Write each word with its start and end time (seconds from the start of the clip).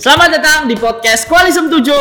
Selamat 0.00 0.32
datang 0.32 0.64
di 0.64 0.80
podcast 0.80 1.28
Koalisem 1.28 1.68
7. 1.68 1.92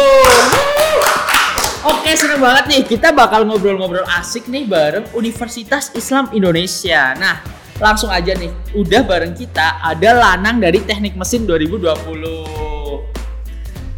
Oke, 1.84 2.16
seneng 2.16 2.40
banget 2.40 2.72
nih. 2.72 2.88
Kita 2.88 3.12
bakal 3.12 3.44
ngobrol-ngobrol 3.44 4.08
asik 4.16 4.48
nih 4.48 4.64
bareng 4.64 5.04
Universitas 5.12 5.92
Islam 5.92 6.32
Indonesia. 6.32 7.12
Nah, 7.20 7.44
langsung 7.76 8.08
aja 8.08 8.32
nih. 8.40 8.56
Udah 8.72 9.04
bareng 9.04 9.36
kita 9.36 9.84
ada 9.84 10.16
Lanang 10.16 10.64
dari 10.64 10.80
Teknik 10.80 11.20
Mesin 11.20 11.44
2020. 11.44 11.92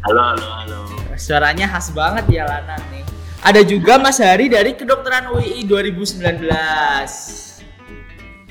Halo, 0.01 0.21
halo, 0.33 0.47
halo. 0.49 0.81
Suaranya 1.13 1.69
khas 1.69 1.93
banget 1.93 2.25
ya 2.41 2.49
Lanang 2.49 2.81
nih. 2.89 3.05
Ada 3.45 3.61
juga 3.61 4.01
Mas 4.01 4.17
Hari 4.17 4.49
dari 4.49 4.73
Kedokteran 4.73 5.29
UII 5.29 5.61
2019. 5.69 6.49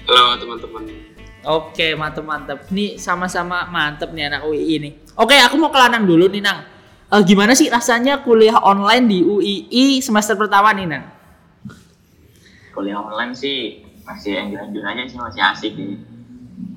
Halo 0.06 0.38
teman-teman. 0.38 1.09
Oke, 1.40 1.96
mantep 1.96 2.24
mantep. 2.24 2.58
Nih 2.68 3.00
sama-sama 3.00 3.64
mantep 3.72 4.12
nih 4.12 4.28
anak 4.28 4.44
UII 4.44 4.76
nih. 4.76 4.92
Oke, 5.16 5.36
aku 5.40 5.56
mau 5.56 5.72
ke 5.72 5.78
Lanang 5.80 6.04
dulu 6.04 6.28
nih 6.28 6.44
Nang. 6.44 6.60
Eh, 7.10 7.22
gimana 7.24 7.56
sih 7.56 7.72
rasanya 7.72 8.20
kuliah 8.20 8.60
online 8.60 9.04
di 9.08 9.18
UII 9.24 10.04
semester 10.04 10.36
pertama 10.36 10.70
nih 10.76 10.84
Nang? 10.84 11.04
Kuliah 12.76 13.00
online 13.00 13.32
sih 13.32 13.80
masih 14.04 14.36
enjoy-enjoy 14.36 14.84
aja 14.84 15.02
sih, 15.08 15.18
masih 15.18 15.42
asik 15.42 15.72
sih. 15.74 15.96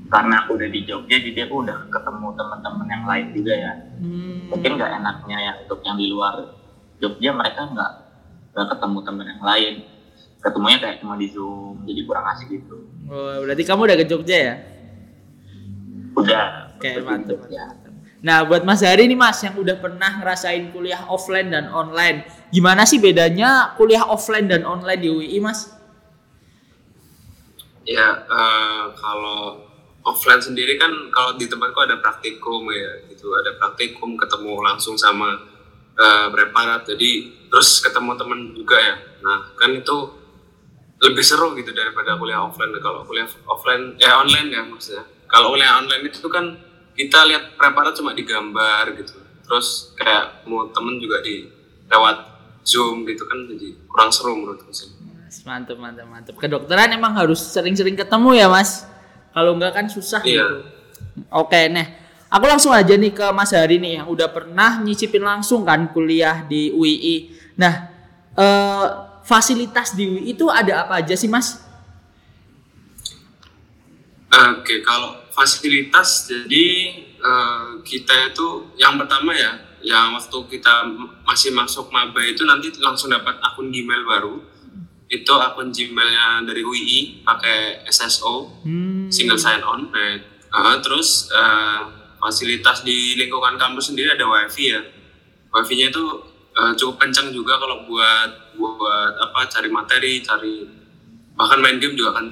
Karena 0.08 0.46
aku 0.46 0.56
udah 0.56 0.70
di 0.70 0.86
Jogja, 0.86 1.18
jadi 1.18 1.50
aku 1.50 1.66
udah 1.66 1.90
ketemu 1.90 2.28
teman-teman 2.38 2.88
yang 2.88 3.04
lain 3.10 3.26
juga 3.34 3.54
ya. 3.58 3.74
Hmm, 4.00 4.48
Mungkin 4.54 4.72
nggak 4.78 4.92
enaknya 5.02 5.38
ya 5.42 5.52
untuk 5.66 5.82
yang 5.84 5.98
di 5.98 6.08
luar 6.08 6.34
Jogja 7.02 7.34
mereka 7.34 7.68
nggak 7.68 7.92
nggak 8.54 8.68
ketemu 8.78 8.98
teman 9.04 9.26
yang 9.28 9.44
lain. 9.44 9.74
Ketemunya 10.44 10.78
kayak 10.84 11.00
cuma 11.00 11.16
di 11.16 11.32
Zoom, 11.32 11.88
jadi 11.88 12.04
kurang 12.04 12.28
asik 12.36 12.52
gitu. 12.52 12.84
oh, 13.08 13.48
berarti 13.48 13.64
kamu 13.64 13.82
udah 13.88 13.98
ke 13.98 14.06
Jogja 14.12 14.38
ya? 14.38 14.56
Udah. 16.20 16.76
Oke, 16.76 17.00
mantep. 17.00 17.40
Jogja. 17.40 17.84
Nah, 18.24 18.48
buat 18.48 18.64
Mas 18.64 18.80
Hari 18.80 19.04
nih 19.12 19.20
Mas 19.20 19.44
yang 19.44 19.60
udah 19.60 19.76
pernah 19.84 20.24
ngerasain 20.24 20.72
kuliah 20.72 21.04
offline 21.12 21.52
dan 21.52 21.68
online, 21.68 22.24
gimana 22.56 22.88
sih 22.88 22.96
bedanya 22.96 23.76
kuliah 23.76 24.08
offline 24.08 24.48
dan 24.48 24.64
online 24.64 25.00
di 25.04 25.12
UII 25.12 25.44
Mas? 25.44 25.76
Ya 27.84 28.24
eh, 28.24 28.84
kalau 28.96 29.68
offline 30.08 30.40
sendiri 30.40 30.80
kan 30.80 30.92
kalau 31.12 31.36
di 31.36 31.52
tempatku 31.52 31.76
ada 31.84 32.00
praktikum 32.00 32.64
ya 32.72 33.12
gitu, 33.12 33.28
ada 33.36 33.60
praktikum 33.60 34.16
ketemu 34.16 34.56
langsung 34.64 34.96
sama 34.96 35.44
eh, 36.00 36.28
preparat, 36.32 36.88
jadi 36.88 37.28
terus 37.52 37.84
ketemu 37.84 38.16
teman 38.16 38.40
juga 38.56 38.80
ya. 38.80 38.96
Nah 39.20 39.52
kan 39.60 39.76
itu 39.76 40.23
lebih 41.00 41.24
seru 41.24 41.56
gitu 41.56 41.72
daripada 41.72 42.16
kuliah 42.16 42.42
offline. 42.42 42.74
Kalau 42.78 43.04
kuliah 43.04 43.26
offline 43.46 43.98
ya 43.98 44.20
online 44.20 44.50
ya 44.50 44.62
maksudnya. 44.64 45.04
Kalau 45.26 45.52
kuliah 45.52 45.78
online 45.78 46.04
itu 46.06 46.30
kan 46.30 46.46
kita 46.94 47.26
lihat 47.26 47.58
preparat 47.58 47.98
cuma 47.98 48.14
digambar 48.14 48.94
gitu, 48.94 49.18
terus 49.42 49.98
kayak 49.98 50.46
mau 50.46 50.70
temen 50.70 51.02
juga 51.02 51.26
di 51.26 51.50
lewat 51.90 52.18
zoom 52.62 53.02
gitu 53.04 53.26
kan 53.26 53.50
jadi 53.50 53.74
kurang 53.90 54.14
seru 54.14 54.38
menurutku 54.38 54.70
sih. 54.70 54.94
Mas, 55.18 55.42
mantep 55.42 55.82
mantep 55.82 56.06
mantep. 56.06 56.34
Kedokteran 56.38 56.94
emang 56.94 57.18
harus 57.18 57.42
sering-sering 57.42 57.98
ketemu 57.98 58.38
ya 58.38 58.48
Mas. 58.48 58.86
Kalau 59.34 59.58
enggak 59.58 59.74
kan 59.74 59.90
susah 59.90 60.22
Iya. 60.22 60.46
gitu. 60.46 60.58
Oke, 61.34 61.66
nah 61.74 61.90
aku 62.30 62.46
langsung 62.46 62.70
aja 62.70 62.94
nih 62.94 63.10
ke 63.10 63.26
Mas 63.34 63.50
Hari 63.50 63.82
nih 63.82 64.02
yang 64.02 64.08
udah 64.14 64.30
pernah 64.30 64.78
nyicipin 64.80 65.26
langsung 65.26 65.66
kan 65.66 65.90
kuliah 65.90 66.46
di 66.46 66.70
UII. 66.70 67.16
Nah, 67.58 67.74
eh, 68.38 68.86
fasilitas 69.24 69.96
di 69.96 70.08
UII 70.08 70.36
itu 70.36 70.46
ada 70.52 70.88
apa 70.88 71.00
aja 71.00 71.16
sih 71.16 71.32
Mas? 71.32 71.60
Oke, 74.34 74.82
kalau 74.82 75.14
fasilitas 75.30 76.26
jadi 76.26 76.66
eh, 77.22 77.68
kita 77.86 78.34
itu 78.34 78.74
yang 78.82 78.98
pertama 78.98 79.30
ya, 79.30 79.54
yang 79.86 80.18
waktu 80.18 80.38
kita 80.50 80.90
masih 81.22 81.54
masuk 81.54 81.94
maba 81.94 82.18
itu 82.26 82.42
nanti 82.42 82.74
langsung 82.82 83.14
dapat 83.14 83.38
akun 83.40 83.70
Gmail 83.70 84.04
baru. 84.04 84.42
Itu 85.06 85.38
akun 85.38 85.70
Gmailnya 85.70 86.42
dari 86.50 86.66
UI 86.66 87.22
pakai 87.22 87.86
SSO, 87.86 88.66
Hmm. 88.66 89.06
single 89.14 89.38
sign 89.38 89.62
on. 89.62 89.94
Nah, 89.94 90.18
eh, 90.18 90.78
terus 90.82 91.30
eh, 91.30 91.82
fasilitas 92.18 92.82
di 92.82 93.14
lingkungan 93.20 93.60
kampus 93.62 93.94
sendiri 93.94 94.18
ada 94.18 94.26
wifi 94.26 94.74
ya. 94.74 94.82
Wifi-nya 95.54 95.94
itu 95.94 96.04
eh, 96.54 96.74
cukup 96.78 96.96
kencang 97.02 97.34
juga 97.34 97.58
kalau 97.58 97.86
buat 97.90 98.54
buat 98.58 99.14
apa 99.18 99.50
cari 99.50 99.70
materi, 99.74 100.14
cari 100.22 100.66
bahkan 101.34 101.60
main 101.60 101.82
game 101.82 101.98
juga 101.98 102.22
kan 102.22 102.26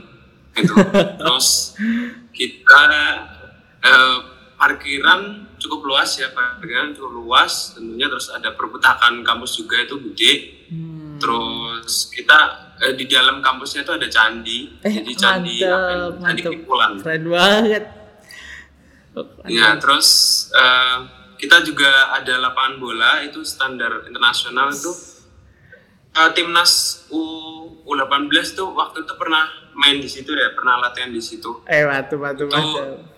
gitu. 0.56 0.74
Terus 1.22 1.78
kita 2.32 2.84
eh, 3.82 4.18
parkiran 4.62 5.50
cukup 5.58 5.94
luas 5.94 6.18
ya, 6.18 6.30
parkiran 6.34 6.94
cukup 6.94 7.12
luas 7.22 7.78
tentunya 7.78 8.10
terus 8.10 8.34
ada 8.34 8.54
perputakan 8.58 9.22
kampus 9.22 9.62
juga 9.62 9.82
itu 9.82 9.98
gede. 10.10 10.34
Hmm. 10.70 11.18
Terus 11.22 12.10
kita 12.10 12.38
eh, 12.82 12.94
di 12.98 13.06
dalam 13.06 13.42
kampusnya 13.46 13.86
itu 13.86 13.94
ada 13.94 14.08
candi, 14.10 14.60
Eh, 14.82 14.92
jadi 15.02 15.14
candi 15.18 15.56
mantep, 15.62 15.70
apa 15.70 16.22
candi 16.26 16.42
mantep. 16.66 17.04
Keren 17.06 17.26
banget. 17.30 17.84
Ya, 19.52 19.76
terus 19.78 20.08
eh, 20.56 20.98
kita 21.42 21.66
juga 21.66 21.90
ada 22.14 22.38
lapangan 22.38 22.78
bola 22.78 23.26
itu 23.26 23.42
standar 23.42 24.06
internasional 24.06 24.70
itu 24.70 24.94
eh, 26.14 26.30
timnas 26.38 27.04
U 27.10 27.22
U18 27.82 28.30
tuh 28.54 28.78
waktu 28.78 29.02
itu 29.02 29.14
pernah 29.18 29.50
main 29.74 29.98
di 29.98 30.06
situ 30.06 30.32
ya, 30.38 30.54
pernah 30.54 30.78
latihan 30.78 31.10
di 31.10 31.18
situ. 31.18 31.66
Eh, 31.66 31.82
batu 31.82 32.22
batu 32.22 32.46
Itu- 32.46 32.54
batu. 32.54 33.10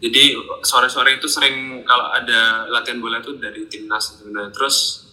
Jadi 0.00 0.36
sore-sore 0.60 1.16
itu 1.16 1.28
sering 1.30 1.80
kalau 1.84 2.12
ada 2.12 2.64
latihan 2.68 3.00
bola 3.00 3.20
tuh 3.20 3.36
dari 3.40 3.64
timnas 3.68 4.18
itu. 4.18 4.32
Nah, 4.32 4.48
terus 4.48 5.04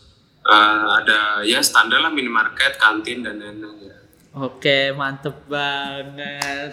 eh, 0.41 0.85
ada 0.97 1.43
ya 1.43 1.59
standar 1.61 1.99
lah 1.99 2.09
minimarket, 2.09 2.79
kantin 2.79 3.21
dan 3.21 3.37
lain-lain 3.37 3.91
ya. 3.91 3.95
Oke, 4.39 4.95
mantep 4.95 5.43
banget. 5.45 6.71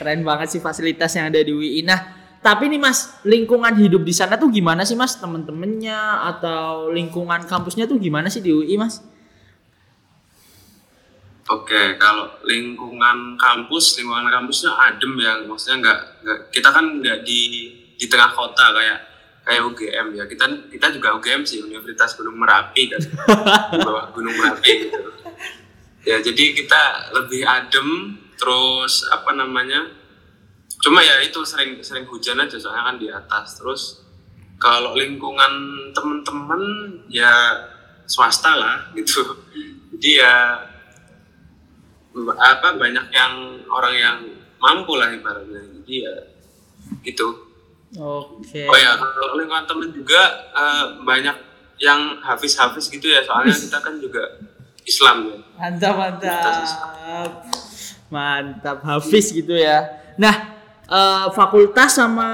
Keren 0.00 0.24
banget 0.24 0.48
sih 0.48 0.60
fasilitas 0.64 1.12
yang 1.12 1.28
ada 1.28 1.38
di 1.38 1.52
UII. 1.52 1.84
Nah, 1.84 2.00
tapi 2.44 2.68
nih 2.68 2.76
Mas, 2.76 3.24
lingkungan 3.24 3.72
hidup 3.72 4.04
di 4.04 4.12
sana 4.12 4.36
tuh 4.36 4.52
gimana 4.52 4.84
sih 4.84 4.92
Mas? 4.92 5.16
Temen-temennya 5.16 6.28
atau 6.28 6.92
lingkungan 6.92 7.48
kampusnya 7.48 7.88
tuh 7.88 7.96
gimana 7.96 8.28
sih 8.28 8.44
di 8.44 8.52
UI 8.52 8.76
Mas? 8.76 9.00
Oke, 11.48 11.96
kalau 11.96 12.28
lingkungan 12.44 13.40
kampus, 13.40 13.96
lingkungan 13.96 14.28
kampusnya 14.28 14.76
adem 14.76 15.16
ya, 15.24 15.40
maksudnya 15.48 15.76
nggak, 15.88 16.00
nggak 16.20 16.38
kita 16.52 16.68
kan 16.68 16.84
nggak 17.00 17.24
di 17.24 17.40
di 17.96 18.06
tengah 18.12 18.36
kota 18.36 18.76
kayak 18.76 18.98
kayak 19.44 19.60
UGM 19.64 20.06
ya. 20.12 20.24
Kita 20.28 20.44
kita 20.68 20.86
juga 20.92 21.16
UGM 21.16 21.48
sih, 21.48 21.64
Universitas 21.64 22.12
Gunung 22.12 22.36
Merapi 22.36 22.92
kan, 22.92 23.00
di 23.72 23.76
bawah 23.80 24.12
Gunung 24.12 24.36
Merapi 24.36 24.72
gitu. 24.84 25.00
Ya 26.04 26.20
jadi 26.20 26.44
kita 26.52 27.12
lebih 27.16 27.40
adem, 27.48 28.20
terus 28.36 29.08
apa 29.08 29.32
namanya? 29.32 30.03
Cuma 30.84 31.00
ya 31.00 31.24
itu 31.24 31.40
sering 31.48 31.80
sering 31.80 32.04
hujan 32.04 32.36
aja 32.44 32.60
soalnya 32.60 32.92
kan 32.92 32.96
di 33.00 33.08
atas. 33.08 33.56
Terus 33.56 33.82
kalau 34.60 34.92
lingkungan 34.92 35.52
temen-temen 35.96 36.62
ya 37.08 37.32
swasta 38.04 38.52
lah 38.52 38.76
gitu. 38.98 39.24
Jadi 39.96 40.20
ya 40.20 40.60
apa 42.36 42.76
banyak 42.76 43.10
yang 43.10 43.34
orang 43.72 43.94
yang 43.96 44.18
mampu 44.62 44.94
lah 44.94 45.10
ibaratnya 45.10 45.60
jadi 45.82 45.94
ya 45.98 46.14
gitu 47.02 47.26
Oke. 47.98 48.70
oh 48.70 48.78
ya 48.78 48.94
kalau 48.94 49.34
lingkungan 49.34 49.66
temen 49.66 49.90
juga 49.90 50.22
eh, 50.54 50.84
banyak 51.02 51.36
yang 51.82 52.22
hafiz-hafiz 52.22 52.86
gitu 52.86 53.10
ya 53.10 53.18
soalnya 53.26 53.50
kita 53.66 53.82
kan 53.82 53.98
juga 53.98 54.22
Islam 54.86 55.16
ya 55.26 55.38
Mantap, 55.54 55.94
mantap. 55.94 56.54
Mantap, 58.10 58.78
Hafiz 58.82 59.30
gitu 59.30 59.54
ya. 59.54 59.86
Nah, 60.18 60.53
eh, 60.88 61.26
fakultas 61.32 61.96
sama 61.96 62.30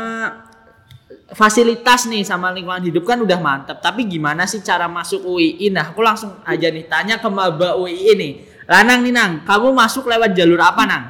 fasilitas 1.30 2.10
nih 2.10 2.26
sama 2.26 2.50
lingkungan 2.50 2.82
hidup 2.82 3.06
kan 3.06 3.18
udah 3.22 3.38
mantap. 3.38 3.78
Tapi 3.78 4.06
gimana 4.06 4.46
sih 4.46 4.62
cara 4.62 4.90
masuk 4.90 5.22
UII? 5.22 5.70
Nah, 5.70 5.94
aku 5.94 6.02
langsung 6.02 6.34
aja 6.42 6.68
nih 6.70 6.86
tanya 6.90 7.22
ke 7.22 7.28
maba 7.30 7.78
UII 7.78 8.12
nih. 8.18 8.32
Lanang 8.70 9.02
nih 9.02 9.14
Nang, 9.14 9.42
kamu 9.42 9.74
masuk 9.74 10.06
lewat 10.06 10.34
jalur 10.34 10.62
apa 10.62 10.82
Nang? 10.86 11.04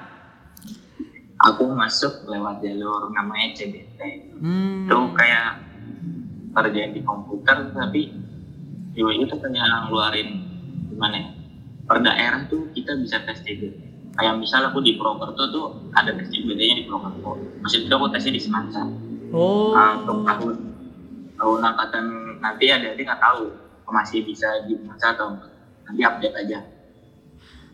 Aku 1.41 1.73
masuk 1.73 2.29
lewat 2.29 2.61
jalur 2.65 3.13
namanya 3.13 3.57
CBT. 3.57 4.01
Hmm. 4.41 4.85
Itu 4.89 4.97
kayak 5.17 5.61
kerjaan 6.53 6.93
di 6.93 7.01
komputer 7.05 7.73
tapi 7.73 8.13
di 8.91 9.01
UI 9.01 9.25
itu 9.25 9.37
kayak 9.37 9.89
ngeluarin 9.89 10.29
gimana 10.93 11.17
ya? 11.17 11.29
Per 11.85 11.99
daerah 12.05 12.41
tuh 12.49 12.69
kita 12.77 12.97
bisa 13.01 13.25
tes 13.25 13.41
CBT. 13.45 13.90
Kayak 14.11 14.35
misal 14.39 14.67
aku 14.67 14.83
di 14.83 14.99
Purwokerto 14.99 15.43
tuh 15.51 15.67
ada 15.95 16.11
tes 16.13 16.29
CBT-nya 16.29 16.75
di 16.77 16.85
Purwokerto. 16.85 17.39
Maksudnya 17.63 17.95
aku 17.95 18.07
tesnya 18.11 18.33
di 18.35 18.43
Semansa. 18.43 18.83
Oh. 19.31 19.73
Nah, 19.73 20.03
untuk 20.03 20.27
tahun 20.27 20.55
tahun 21.39 21.59
angkatan 21.63 22.05
nanti 22.43 22.65
ada 22.69 22.93
dia 22.93 23.05
nggak 23.07 23.23
tahu 23.23 23.49
masih 23.91 24.23
bisa 24.23 24.47
di 24.67 24.75
Semansa 24.77 25.15
atau. 25.15 25.39
Nanti 25.87 26.01
update 26.03 26.37
aja. 26.37 26.59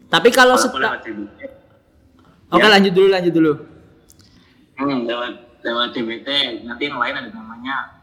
Tapi 0.06 0.28
kalau 0.30 0.56
setelah 0.56 0.96
Oke, 2.46 2.62
Ya. 2.62 2.70
lanjut 2.70 2.92
dulu, 2.94 3.08
lanjut 3.10 3.34
dulu. 3.34 3.52
hmm, 4.78 5.08
lewat 5.08 5.32
lewat 5.66 5.88
CBT 5.92 6.28
nanti 6.62 6.86
yang 6.86 7.00
lain 7.00 7.16
ada 7.18 7.28
namanya 7.32 7.96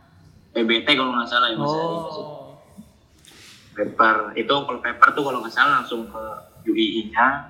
PBT 0.51 0.99
kalau 0.99 1.15
nggak 1.15 1.29
salah 1.29 1.47
ya 1.49 1.57
Mas. 1.57 1.69
Oh. 1.71 2.59
paper 3.73 4.37
itu 4.37 4.53
kalau 4.53 4.79
paper 4.83 5.07
tuh 5.17 5.23
kalau 5.25 5.39
nggak 5.41 5.53
salah 5.53 5.81
langsung 5.81 6.05
ke 6.05 6.23
UII-nya 6.69 7.49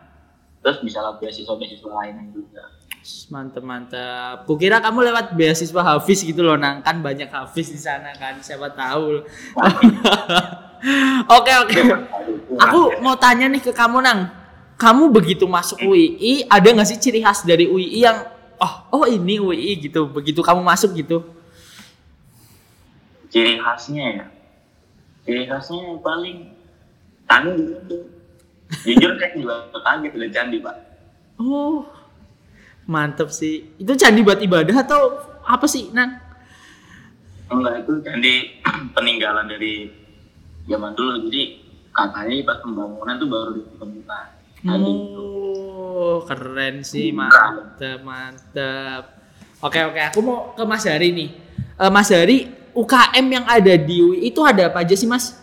terus 0.63 0.79
bisa 0.79 1.03
lah 1.03 1.19
beasiswa-beasiswa 1.19 1.91
lainnya 1.91 2.31
juga 2.31 2.63
Mantep 3.03 3.59
mantep. 3.67 4.47
Kukira 4.47 4.79
kamu 4.79 5.11
lewat 5.11 5.35
beasiswa 5.35 5.83
Hafiz 5.83 6.23
gitu 6.23 6.39
loh, 6.39 6.55
Nang. 6.55 6.79
Kan 6.79 7.03
banyak 7.03 7.27
Hafiz 7.27 7.67
di 7.67 7.75
sana 7.75 8.15
kan, 8.15 8.39
siapa 8.39 8.71
tahu. 8.71 9.27
Oke 11.35 11.51
oke. 11.63 11.79
Aku 12.63 13.03
mau 13.03 13.15
tanya 13.19 13.51
nih 13.51 13.59
ke 13.59 13.75
kamu, 13.75 13.99
Nang. 13.99 14.31
Kamu 14.79 15.11
begitu 15.11 15.43
masuk 15.47 15.83
UII, 15.83 16.47
ada 16.47 16.63
nggak 16.63 16.87
sih 16.87 16.99
ciri 16.99 17.19
khas 17.19 17.43
dari 17.43 17.67
UII 17.67 17.99
yang 18.03 18.23
oh 18.59 18.73
oh 18.91 19.03
ini 19.03 19.35
UII 19.35 19.83
gitu. 19.83 20.07
Begitu 20.07 20.39
kamu 20.39 20.63
masuk 20.63 20.95
gitu. 20.95 21.23
ciri 23.33 23.57
khasnya 23.57 24.05
ya 24.13 24.25
ciri 25.25 25.49
khasnya 25.49 25.89
yang 25.89 25.99
paling 26.05 26.53
gitu 27.57 28.12
jujur 28.81 29.11
saya 29.15 29.29
juga 29.37 29.55
kaget 29.71 30.11
udah 30.17 30.29
candi 30.33 30.57
pak 30.59 30.75
Oh, 31.33 31.89
mantep 32.85 33.33
sih. 33.33 33.73
Itu 33.81 33.97
candi 33.97 34.21
buat 34.21 34.37
ibadah 34.37 34.85
atau 34.85 35.17
apa 35.43 35.65
sih, 35.65 35.89
Nang? 35.91 36.21
enggak 37.53 37.85
itu 37.85 37.93
candi 38.01 38.33
peninggalan 38.95 39.45
dari 39.45 39.85
zaman 40.65 40.97
dulu 40.97 41.29
jadi 41.29 41.41
katanya 41.93 42.33
pas 42.49 42.57
pembangunan 42.65 43.15
tuh 43.21 43.29
baru 43.29 43.49
ditemukan 43.61 44.25
Oh, 44.63 46.23
keren 46.23 46.87
sih, 46.87 47.11
mantep, 47.11 47.99
mantep. 47.99 49.03
Oke, 49.59 49.75
oke, 49.83 49.99
aku 49.99 50.19
mau 50.23 50.55
ke 50.55 50.63
Mas 50.63 50.87
Hari 50.87 51.11
nih. 51.11 51.29
Eh, 51.75 51.91
Mas 51.91 52.07
Hari, 52.07 52.47
UKM 52.71 53.25
yang 53.27 53.43
ada 53.43 53.75
di 53.75 53.99
UI 53.99 54.31
itu 54.31 54.39
ada 54.39 54.71
apa 54.71 54.87
aja 54.87 54.95
sih, 54.95 55.03
Mas? 55.03 55.35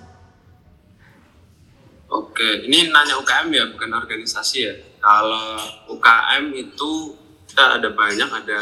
Oke, 2.10 2.66
ini 2.66 2.90
nanya 2.90 3.14
UKM 3.22 3.48
ya, 3.54 3.64
bukan 3.70 3.90
organisasi 3.94 4.58
ya. 4.66 4.74
Kalau 4.98 5.62
UKM 5.94 6.50
itu 6.58 7.14
kita 7.46 7.78
ada 7.78 7.88
banyak, 7.94 8.26
ada 8.26 8.60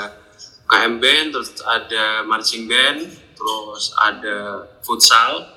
UKM 0.69 1.01
band, 1.01 1.29
terus 1.33 1.57
ada 1.65 2.29
marching 2.29 2.69
band, 2.69 3.09
terus 3.09 3.97
ada 3.97 4.69
futsal, 4.85 5.49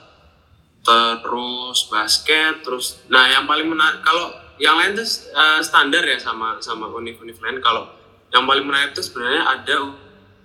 terus 0.87 1.91
basket, 1.91 2.63
terus 2.63 3.03
nah 3.11 3.27
yang 3.27 3.43
paling 3.43 3.67
menarik 3.67 3.99
kalau 4.07 4.31
yang 4.55 4.79
lain 4.79 4.95
tuh 4.95 5.03
eh, 5.35 5.59
standar 5.59 6.07
ya 6.07 6.15
sama 6.15 6.63
sama 6.63 6.87
univ-univ 6.95 7.35
lain. 7.43 7.59
Kalau 7.59 7.91
yang 8.31 8.47
paling 8.47 8.63
menarik 8.63 8.95
itu 8.95 9.03
sebenarnya 9.03 9.43
ada 9.51 9.75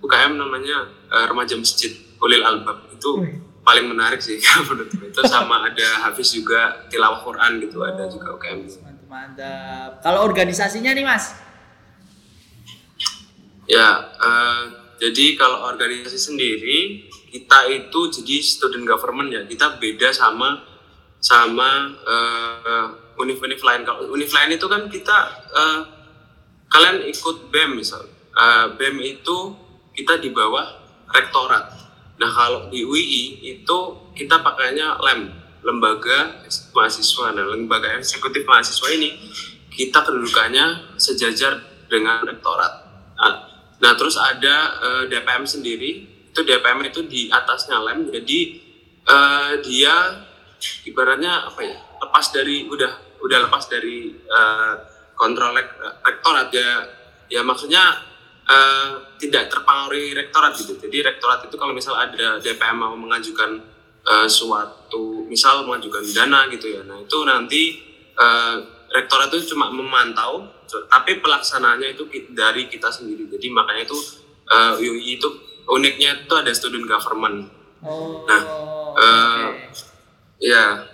UKM 0.03 0.35
namanya 0.35 0.91
eh, 1.15 1.25
remaja 1.31 1.55
masjid 1.55 1.95
Ulil 2.19 2.43
Albab 2.43 2.91
itu 2.91 3.23
paling 3.67 3.91
menarik 3.91 4.23
sih 4.23 4.39
menurutku 4.71 5.11
itu 5.11 5.21
sama 5.27 5.67
ada 5.67 6.07
Hafiz 6.07 6.31
juga 6.31 6.87
tilawah 6.87 7.19
Quran 7.19 7.59
gitu 7.59 7.83
ada 7.83 8.07
juga 8.07 8.39
UKM 8.39 8.63
Mantap, 8.63 9.07
mantap. 9.11 9.91
Kalau 9.99 10.23
organisasinya 10.23 10.95
nih, 10.95 11.03
Mas? 11.03 11.35
ya 13.67 13.99
eh, 14.15 14.63
jadi 14.97 15.35
kalau 15.35 15.67
organisasi 15.67 16.15
sendiri 16.15 17.11
kita 17.27 17.67
itu 17.69 17.99
jadi 18.09 18.35
student 18.39 18.87
government 18.87 19.29
ya. 19.29 19.41
Kita 19.45 19.77
beda 19.77 20.09
sama 20.15 20.63
sama 21.21 21.93
eh, 22.07 22.87
univ-univ 23.21 23.61
lain. 23.61 23.83
Kalau 23.83 24.09
univ 24.09 24.31
lain 24.31 24.55
itu 24.55 24.65
kan 24.65 24.87
kita 24.89 25.17
eh, 25.53 25.79
kalian 26.71 27.05
ikut 27.05 27.51
BEM 27.53 27.77
misal. 27.77 28.07
Eh, 28.33 28.65
BEM 28.79 28.97
itu 29.03 29.37
kita 29.93 30.17
di 30.17 30.33
bawah 30.33 30.65
rektorat 31.11 31.86
nah 32.17 32.29
kalau 32.33 32.69
di 32.73 32.81
UI 32.81 33.45
itu 33.45 33.77
kita 34.17 34.41
pakainya 34.41 34.97
LEM 34.97 35.47
lembaga 35.67 36.47
mahasiswa. 36.71 37.35
Nah 37.35 37.45
lembaga 37.45 37.99
eksekutif 37.99 38.47
mahasiswa 38.47 38.87
ini 38.95 39.13
kita 39.67 40.01
kedudukannya 40.01 40.97
sejajar 40.97 41.59
dengan 41.91 42.23
rektorat. 42.23 42.73
Nah, 43.19 43.33
nah 43.77 43.91
terus 43.99 44.15
ada 44.15 44.55
eh, 44.79 45.03
DPM 45.11 45.43
sendiri. 45.43 45.91
Itu 46.31 46.47
DPM 46.47 46.85
itu 46.87 47.03
di 47.05 47.27
atasnya 47.27 47.83
LEM. 47.83 48.09
Jadi 48.09 48.39
eh, 49.05 49.51
dia 49.61 49.95
ibaratnya 50.87 51.51
apa 51.51 51.61
ya 51.61 51.77
lepas 51.99 52.31
dari 52.31 52.65
udah 52.65 53.21
udah 53.21 53.37
lepas 53.49 53.67
dari 53.67 54.15
eh, 54.15 54.73
kontrol 55.13 55.51
rek- 55.51 55.77
rektorat. 56.01 56.47
Ya 56.55 56.69
ya 57.27 57.41
maksudnya 57.43 58.06
eh, 58.47 58.89
tidak 59.19 59.51
terpengaruhi 59.51 60.15
rektorat 60.15 60.55
gitu. 60.55 60.79
Jadi 60.79 61.03
rektorat 61.03 61.45
itu 61.45 61.55
kalau 61.59 61.75
misal 61.75 61.93
ada 61.99 62.39
DPM 62.39 62.77
mau 62.79 62.95
mengajukan 62.95 63.61
eh, 64.07 64.27
suatu 64.27 65.27
misal 65.27 65.67
mengajukan 65.67 66.03
dana 66.15 66.47
gitu 66.51 66.79
ya. 66.79 66.81
Nah 66.87 67.03
itu 67.03 67.17
nanti 67.27 67.61
eh, 68.15 68.55
rektorat 68.91 69.29
itu 69.35 69.53
cuma 69.55 69.69
memantau 69.69 70.55
tapi 70.91 71.23
pelaksanaannya 71.23 71.95
itu 71.95 72.07
dari 72.35 72.67
kita 72.71 72.91
sendiri. 72.91 73.27
Jadi 73.27 73.47
makanya 73.51 73.83
itu 73.87 73.97
eh, 74.47 74.73
UI 74.79 75.19
itu 75.19 75.29
uniknya 75.67 76.23
itu 76.23 76.33
ada 76.35 76.51
student 76.55 76.87
government. 76.87 77.51
Oh, 77.83 78.25
Nah, 78.25 78.41
eh, 78.97 79.47
ya 80.41 80.87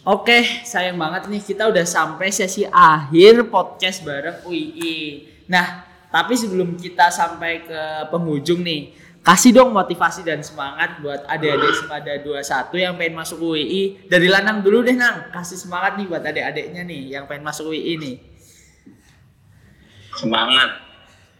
Oke, 0.00 0.64
sayang 0.64 0.96
banget 0.96 1.28
nih 1.28 1.44
kita 1.44 1.68
udah 1.68 1.84
sampai 1.84 2.32
sesi 2.32 2.64
akhir 2.64 3.52
podcast 3.52 4.00
bareng 4.00 4.40
UII. 4.48 5.28
Nah, 5.44 5.84
tapi 6.08 6.40
sebelum 6.40 6.72
kita 6.80 7.12
sampai 7.12 7.68
ke 7.68 8.08
penghujung 8.08 8.64
nih, 8.64 8.96
kasih 9.20 9.52
dong 9.52 9.76
motivasi 9.76 10.24
dan 10.24 10.40
semangat 10.40 11.04
buat 11.04 11.28
adik-adik 11.28 11.84
Semada 11.84 12.16
21 12.16 12.80
yang 12.80 12.96
pengen 12.96 13.12
masuk 13.20 13.44
UII. 13.44 14.08
Dari 14.08 14.24
Lanang 14.32 14.64
dulu 14.64 14.80
deh, 14.80 14.96
Nang. 14.96 15.28
Kasih 15.36 15.60
semangat 15.60 16.00
nih 16.00 16.08
buat 16.08 16.24
adik-adiknya 16.24 16.80
nih 16.80 17.20
yang 17.20 17.28
pengen 17.28 17.44
masuk 17.44 17.68
UII 17.76 17.94
nih. 18.00 18.16
semangat 20.10 20.84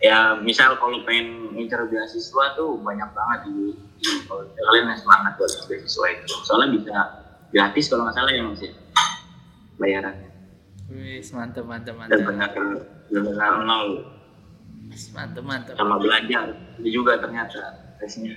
ya 0.00 0.32
misal 0.40 0.80
kalau 0.80 1.04
pengen 1.04 1.52
ngincer 1.52 1.84
beasiswa 1.92 2.56
tuh 2.56 2.80
banyak 2.80 3.12
banget 3.12 3.40
di, 3.52 3.76
kalau 4.24 4.48
kalian 4.48 4.88
yang 4.88 4.96
semangat 4.96 5.36
buat 5.36 5.52
beasiswa 5.68 6.06
itu 6.16 6.34
soalnya 6.48 6.68
bisa 6.80 6.96
gratis 7.50 7.86
kalau 7.86 8.06
nggak 8.06 8.16
salah 8.16 8.32
ya 8.32 8.42
mas 8.42 8.62
ya 8.62 8.72
bayarannya 9.76 10.28
Wih, 10.90 11.22
mantep, 11.30 11.62
mantep, 11.62 11.94
dan 11.94 12.18
mantep. 12.26 12.26
benar 12.26 12.50
benar 13.10 13.52
nol 13.62 13.88
Mantep, 15.14 15.44
mantep. 15.46 15.74
sama 15.78 16.02
belajar 16.02 16.50
itu 16.82 16.98
juga 16.98 17.14
ternyata 17.18 17.94
tesnya 17.98 18.34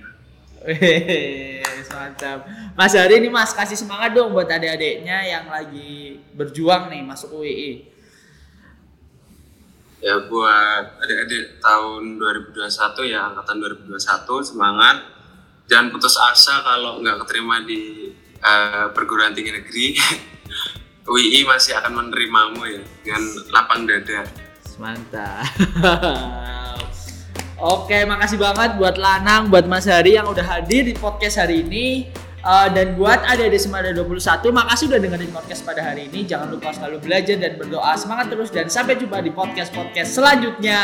Wih, 0.63 1.59
mantap. 1.91 2.47
Mas 2.73 2.93
Hari 2.93 3.19
ini 3.19 3.27
Mas 3.27 3.51
kasih 3.51 3.75
semangat 3.75 4.15
dong 4.15 4.31
buat 4.31 4.47
adik-adiknya 4.47 5.17
yang 5.25 5.45
lagi 5.51 6.23
berjuang 6.33 6.87
nih 6.87 7.03
masuk 7.03 7.35
UII. 7.35 7.91
ya 9.99 10.19
buat 10.27 10.99
adik-adik 10.99 11.59
tahun 11.59 12.19
2021 12.19 12.59
ya 13.07 13.31
angkatan 13.31 13.55
2021 13.87 13.95
semangat 14.43 14.97
jangan 15.63 15.87
putus 15.89 16.19
asa 16.19 16.59
kalau 16.59 16.99
nggak 16.99 17.23
keterima 17.23 17.63
di 17.63 18.11
eh, 18.43 18.85
perguruan 18.91 19.31
tinggi 19.31 19.55
negeri 19.55 19.85
UI 21.11 21.47
masih 21.47 21.79
akan 21.79 22.03
menerimamu 22.03 22.67
ya 22.67 22.83
dengan 23.03 23.23
lapang 23.51 23.87
dada 23.87 24.27
Mantap. 24.81 25.45
Oke, 27.63 28.03
makasih 28.03 28.41
banget 28.41 28.75
buat 28.75 28.97
Lanang, 28.97 29.47
buat 29.47 29.69
Mas 29.69 29.87
Hari 29.87 30.19
yang 30.19 30.27
udah 30.27 30.43
hadir 30.43 30.83
di 30.83 30.97
podcast 30.97 31.39
hari 31.39 31.63
ini. 31.63 32.11
Eh, 32.43 32.67
dan 32.75 32.99
buat 32.99 33.23
adik-adik 33.23 33.55
Semada 33.55 33.95
21, 33.95 34.51
makasih 34.51 34.91
udah 34.91 34.99
dengerin 34.99 35.31
podcast 35.31 35.63
pada 35.63 35.79
hari 35.79 36.11
ini. 36.11 36.27
Jangan 36.27 36.51
lupa 36.51 36.75
selalu 36.75 36.99
belajar 36.99 37.39
dan 37.39 37.55
berdoa. 37.55 37.95
Semangat 37.95 38.35
terus 38.35 38.51
dan 38.51 38.67
sampai 38.67 38.99
jumpa 38.99 39.23
di 39.23 39.31
podcast-podcast 39.31 40.11
selanjutnya. 40.11 40.83